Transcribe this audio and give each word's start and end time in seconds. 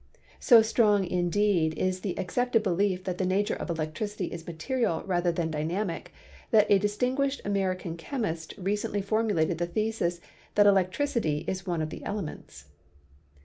So 0.39 0.63
strong 0.63 1.05
indeed 1.05 1.77
is 1.77 1.99
the 1.99 2.17
accepted 2.17 2.63
belief 2.63 3.03
that 3.03 3.19
the 3.19 3.23
nature 3.27 3.53
of 3.53 3.69
electricity 3.69 4.31
is 4.31 4.47
material 4.47 5.03
rather 5.05 5.31
than 5.31 5.51
dynamic 5.51 6.11
that 6.49 6.65
a 6.71 6.79
distinguished 6.79 7.39
American 7.45 7.95
chemist 7.97 8.55
recently 8.57 9.03
formulated 9.03 9.59
the 9.59 9.67
thesis 9.67 10.19
that 10.55 10.65
electricity 10.65 11.45
is 11.47 11.67
one 11.67 11.83
of 11.83 11.91
the 11.91 12.03
elements. 12.03 12.65